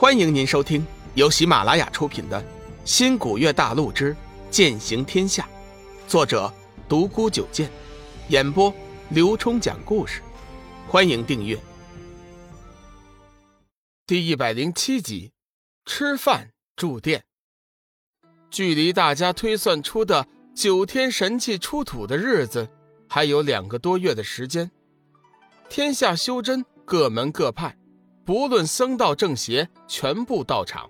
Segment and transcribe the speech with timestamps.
[0.00, 2.40] 欢迎您收听由喜马拉雅出品的
[2.86, 4.16] 《新古月大陆之
[4.50, 5.46] 剑行天下》，
[6.10, 6.50] 作者
[6.88, 7.70] 独孤九剑，
[8.30, 8.74] 演播
[9.10, 10.22] 刘冲讲故事。
[10.88, 11.60] 欢迎订阅。
[14.06, 15.32] 第一百零七集，
[15.84, 17.22] 吃饭住店。
[18.50, 22.66] 距离大家推算出的九天神器出土的日子，
[23.06, 24.70] 还有两个多月的时间。
[25.68, 27.76] 天下修真各门各派。
[28.24, 30.88] 不论僧道正邪，全部到场。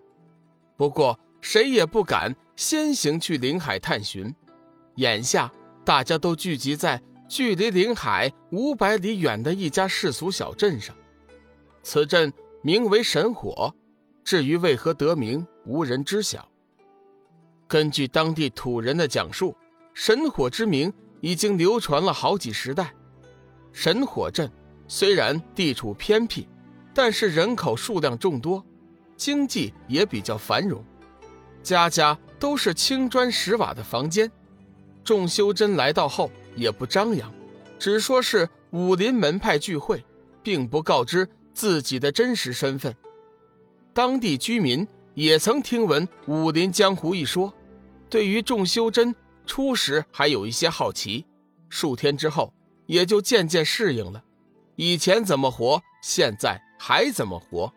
[0.77, 4.35] 不过谁也不敢先行去临海探寻。
[4.97, 5.51] 眼下
[5.85, 10.95] 大家都聚集在距离临海五百里远的一家世俗小镇上。
[11.83, 13.75] 此镇名为神火，
[14.23, 16.47] 至于为何得名，无人知晓。
[17.67, 19.57] 根据当地土人的讲述，
[19.95, 22.93] 神火之名已经流传了好几十代。
[23.73, 24.51] 神火镇
[24.89, 26.47] 虽然地处偏僻。
[26.93, 28.65] 但是人口数量众多，
[29.17, 30.85] 经济也比较繁荣，
[31.63, 34.31] 家家都是青砖石瓦的房间。
[35.05, 37.33] 众修真来到后也不张扬，
[37.79, 40.05] 只说是武林门派聚会，
[40.43, 42.95] 并不告知自己的真实身份。
[43.93, 47.53] 当地居民也曾听闻武林江湖一说，
[48.09, 49.15] 对于众修真
[49.47, 51.25] 初时还有一些好奇，
[51.69, 52.53] 数天之后
[52.87, 54.23] 也就渐渐适应了。
[54.77, 56.61] 以前怎么活，现在。
[56.83, 57.71] 还怎么活？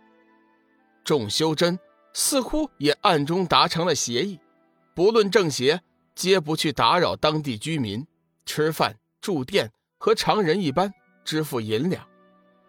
[1.04, 1.78] 众修真
[2.14, 4.40] 似乎也暗中达成了协议，
[4.96, 5.82] 不论正邪，
[6.16, 8.08] 皆不去打扰当地居民
[8.46, 10.90] 吃饭住店，和常人一般
[11.26, 12.08] 支付银两。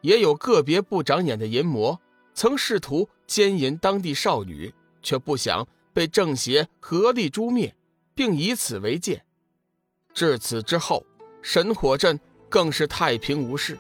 [0.01, 2.01] 也有个别不长眼的淫魔，
[2.35, 7.73] 曾试图奸淫当地少女，却不想被正邪合力诛灭，
[8.13, 9.25] 并以此为戒。
[10.13, 11.07] 至此之后，
[11.43, 12.19] 神火镇
[12.49, 13.79] 更是太平无事。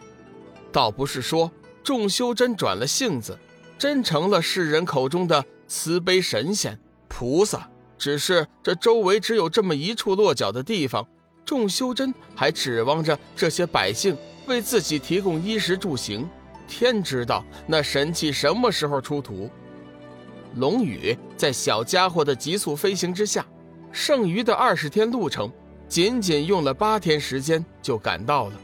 [0.70, 1.50] 倒不是说。
[1.84, 3.38] 众修真转了性子，
[3.78, 7.68] 真成了世人口中的慈悲神仙菩萨。
[7.98, 11.06] 只是这周围只有这么一处落脚的地方，
[11.44, 14.16] 众修真还指望着这些百姓
[14.46, 16.26] 为自己提供衣食住行。
[16.66, 19.50] 天知道那神器什么时候出土。
[20.54, 23.44] 龙宇在小家伙的急速飞行之下，
[23.92, 25.52] 剩余的二十天路程，
[25.86, 28.54] 仅仅用了八天时间就赶到了。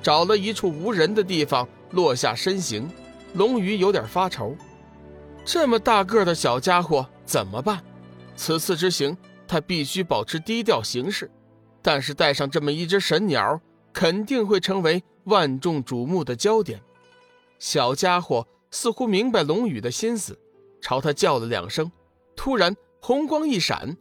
[0.00, 1.68] 找了一处无人的地方。
[1.94, 2.90] 落下身形，
[3.34, 4.54] 龙鱼有点发愁。
[5.44, 7.82] 这么大个的小家伙怎么办？
[8.36, 9.16] 此次之行，
[9.46, 11.30] 他必须保持低调行事。
[11.80, 13.60] 但是带上这么一只神鸟，
[13.92, 16.80] 肯定会成为万众瞩目的焦点。
[17.58, 20.38] 小家伙似乎明白龙宇的心思，
[20.80, 21.92] 朝他叫了两声。
[22.34, 23.96] 突然，红光一闪，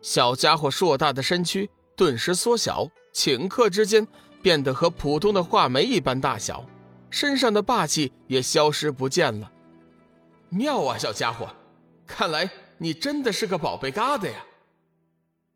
[0.00, 4.08] 小家伙硕大的身躯顿时缩小，顷刻之间
[4.40, 6.64] 变得和普通的画眉一般大小。
[7.10, 9.50] 身上的霸气也消失不见了。
[10.48, 11.48] 妙啊，小家伙，
[12.06, 12.48] 看来
[12.78, 14.44] 你真的是个宝贝疙瘩呀！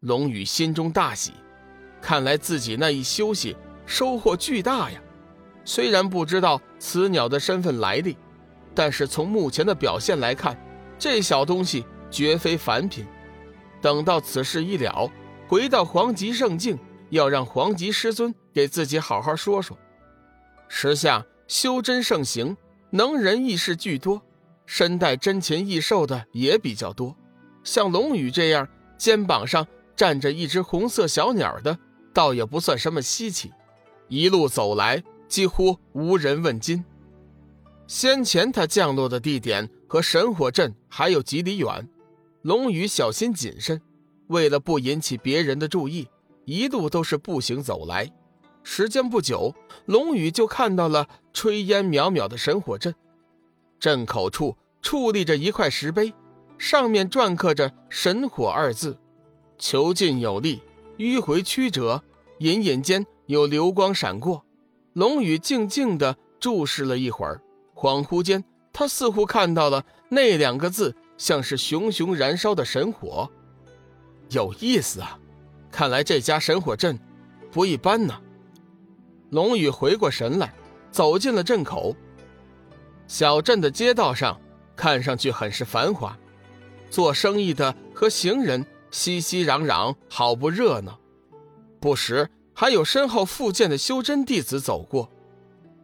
[0.00, 1.32] 龙宇心中大喜，
[2.00, 3.56] 看来自己那一休息
[3.87, 5.00] 收获巨大呀。
[5.64, 8.16] 虽然不知道此鸟的身份来历，
[8.75, 10.56] 但是从目前的表现来看，
[10.98, 13.06] 这小东西绝非凡品。
[13.81, 15.10] 等到此事一了，
[15.48, 16.78] 回到黄极圣境，
[17.10, 19.78] 要让黄极师尊给自己好好说说。
[20.69, 21.25] 时下。
[21.47, 22.56] 修真盛行，
[22.91, 24.22] 能人异士巨多，
[24.66, 27.15] 身带真禽异兽的也比较多。
[27.62, 28.69] 像龙宇这样
[28.99, 29.66] 肩膀上
[29.97, 31.78] 站着一只红色小鸟的，
[32.12, 33.53] 倒也不算什么稀奇。
[34.09, 36.84] 一路走来，几乎无人问津。
[37.87, 41.88] 先前他降落的地点和神火镇还有几里远，
[42.43, 43.81] 龙宇小心谨慎，
[44.28, 46.09] 为了不引起别人的注意，
[46.44, 48.11] 一路都是步行走来。
[48.64, 49.54] 时间不久，
[49.84, 52.94] 龙宇就看到了炊烟渺渺的神火镇。
[53.78, 56.12] 镇口处矗立着一块石碑，
[56.56, 58.98] 上面篆刻着“神火”二字。
[59.58, 60.62] 遒劲有力，
[60.97, 62.02] 迂回曲折，
[62.38, 64.44] 隐隐间有流光闪过。
[64.94, 67.42] 龙宇静静地注视了一会儿，
[67.75, 73.31] 恍惚间，他似乎看到了那两个字，像是熊熊燃烧的神火。
[74.31, 75.19] 有意思啊，
[75.70, 76.99] 看来这家神火镇
[77.52, 78.20] 不一般呢。
[79.34, 80.54] 龙宇回过神来，
[80.92, 81.96] 走进了镇口。
[83.08, 84.40] 小镇的街道上
[84.76, 86.16] 看上去很是繁华，
[86.88, 91.00] 做生意的和行人熙熙攘攘，好不热闹。
[91.81, 95.10] 不时还有身后复健的修真弟子走过。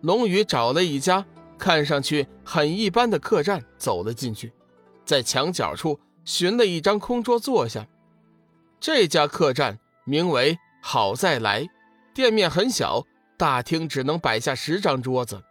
[0.01, 1.27] 龙宇找了一家
[1.59, 4.53] 看上去很一般的客栈，走了进去，
[5.05, 7.85] 在墙角处寻了一张空桌坐下。
[8.79, 11.67] 这家客栈名为“好再来”，
[12.15, 13.05] 店面很小。
[13.41, 15.43] 大厅只能摆下十张桌子，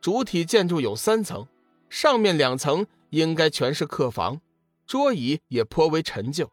[0.00, 1.48] 主体建筑有三层，
[1.90, 4.40] 上面两层应该全是客房，
[4.86, 6.48] 桌椅也颇为陈旧，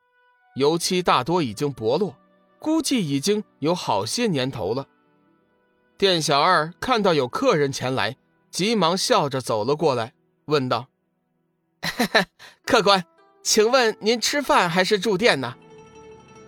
[0.56, 2.16] 油漆大多已经剥落，
[2.58, 4.88] 估计已经有好些年头了。
[5.96, 8.18] 店小二看到有客人前来，
[8.50, 10.14] 急忙笑着走了过来，
[10.46, 10.88] 问道
[12.66, 13.06] ：“客官，
[13.44, 15.56] 请问您吃饭还是住店呢？”“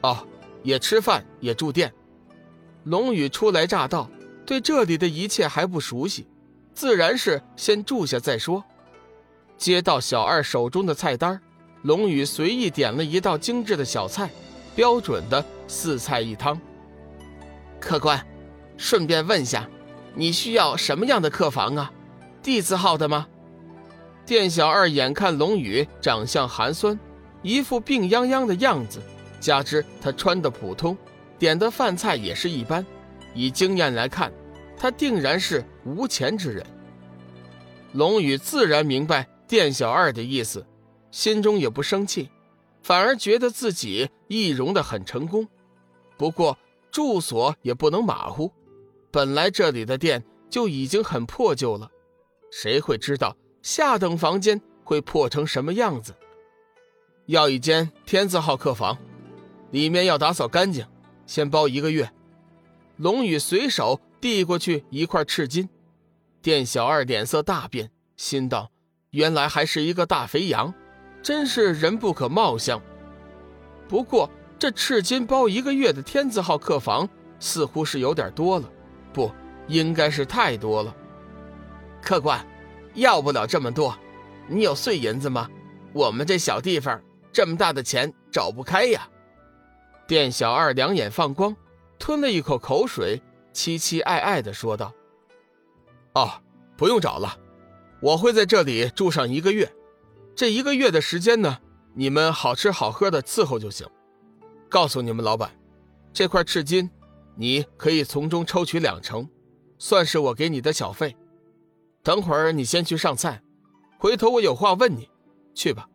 [0.02, 0.26] 哦，
[0.64, 1.94] 也吃饭也住店。”
[2.84, 4.10] 龙宇初来乍到，
[4.52, 6.28] 对这里的一切还不熟悉，
[6.74, 8.62] 自然是先住下再说。
[9.58, 11.40] 接到小二手中的菜单，
[11.84, 14.30] 龙宇随意点了一道精致的小菜，
[14.76, 16.60] 标准的四菜一汤。
[17.80, 18.22] 客官。
[18.76, 19.70] 顺便问下，
[20.16, 21.90] 你需要什么样的客房啊？
[22.44, 23.26] 地字号的吗？
[24.26, 27.00] 店小二眼看龙宇长相寒酸，
[27.42, 29.02] 一副病殃殃的样子，
[29.40, 30.98] 加之他穿的普通，
[31.40, 32.86] 点的饭菜也是一般，
[33.34, 34.30] 以经验来看，
[34.82, 36.66] 他定然是无钱之人。
[37.94, 40.66] 龙宇自然明白店小二的意思，
[41.12, 42.32] 心中也不生气，
[42.82, 45.48] 反而觉得自己易容的很成功。
[46.18, 46.58] 不过
[46.90, 48.52] 住所也不能马虎。
[49.12, 51.92] 本来这里的店就已经很破旧了，
[52.52, 56.16] 谁会知道下等房间会破成什么样子？
[57.28, 58.98] 要一间天字号客房，
[59.70, 60.88] 里面要打扫干净，
[61.28, 62.12] 先包一个月。
[62.98, 65.68] 龙宇随手递过去一块赤金，
[66.44, 68.70] 店小二脸色大变，心道：
[69.10, 70.72] 原来还是一个大肥羊，
[71.24, 72.80] 真是人不可貌相。
[73.90, 74.30] 不过
[74.60, 77.10] 这赤金包一个月的天字号客房，
[77.40, 78.72] 似乎是有点多了。
[79.12, 79.30] 不
[79.68, 80.96] 应该是太多了，
[82.02, 82.46] 客官，
[82.94, 83.98] 要不了这么多。
[84.48, 85.50] 你有碎银子吗？
[85.94, 87.02] 我们这小地方
[87.34, 89.10] 这么大的钱找不开呀。
[90.08, 91.56] 店小二两眼放光，
[91.98, 93.22] 吞了一口口水，
[93.54, 94.94] 凄凄爱爱的说道
[96.16, 96.42] ：“哦，
[96.78, 97.38] 不用找了，
[98.02, 99.72] 我会在这里住上一个月。
[100.36, 101.60] 这一个月的时间呢，
[101.94, 103.88] 你们好吃好喝的伺候就行。
[104.70, 105.52] 告诉你们老板，
[106.14, 106.90] 这块赤金。”
[107.38, 109.28] 你可以从中抽取两成，
[109.80, 111.16] 算是我给你的小费。
[112.04, 113.42] 等会儿你先去上菜，
[113.98, 115.10] 回头我有话问你。
[115.56, 115.88] 去吧。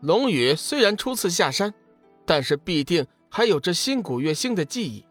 [0.00, 1.74] 龙宇虽然初次下山，
[2.24, 5.04] 但是必定还有着新古月星的记忆，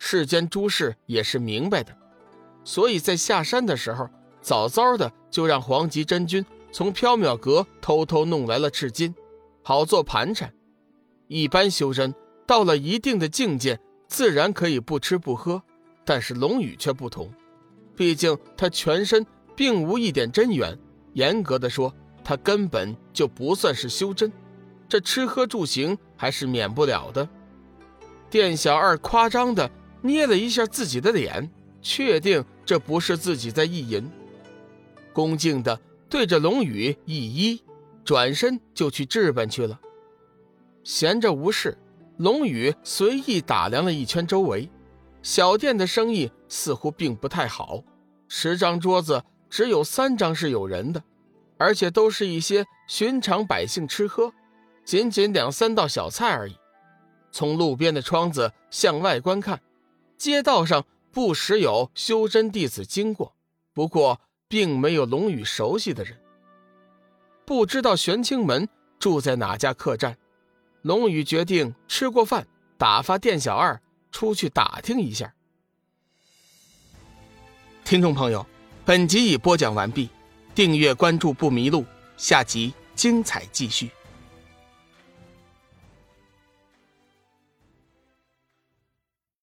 [0.00, 1.96] 世间诸事也是明白的，
[2.64, 4.08] 所以在下山的时候，
[4.40, 9.14] 早早的就让黄极真君从缥缈阁偷偷弄来了赤金，
[9.62, 10.52] 好做盘缠。
[11.28, 12.12] 一般修真
[12.46, 13.78] 到了一定的境界。
[14.08, 15.62] 自然可以不吃不喝，
[16.04, 17.32] 但是龙宇却不同，
[17.94, 19.24] 毕竟他全身
[19.54, 20.76] 并无一点真元，
[21.12, 21.94] 严格的说，
[22.24, 24.32] 他根本就不算是修真，
[24.88, 27.28] 这吃喝住行还是免不了的。
[28.28, 29.70] 店小二夸张的
[30.02, 31.50] 捏了一下自己的脸，
[31.82, 34.10] 确定这不是自己在意淫，
[35.12, 37.60] 恭敬的对着龙宇一揖，
[38.04, 39.78] 转身就去置办去了。
[40.82, 41.76] 闲着无事。
[42.16, 44.68] 龙宇随意打量了一圈周围，
[45.22, 47.82] 小店的生意似乎并不太好。
[48.28, 51.02] 十张桌子只有三张是有人的，
[51.56, 54.30] 而且都是一些寻常百姓吃喝，
[54.84, 56.54] 仅仅两三道小菜而已。
[57.32, 59.58] 从路边的窗子向外观看，
[60.20, 63.34] 街道上不时有修真弟子经过，
[63.72, 66.20] 不过并没有龙宇熟悉的人。
[67.46, 70.18] 不知道玄清门住在哪家客栈。
[70.82, 72.46] 龙宇决定吃过饭，
[72.76, 73.80] 打发店小二
[74.12, 75.34] 出去打听一下。
[77.82, 78.46] 听众朋友，
[78.84, 80.10] 本集已播讲完毕，
[80.54, 81.82] 订阅关注不迷路，
[82.18, 83.90] 下集精彩继续。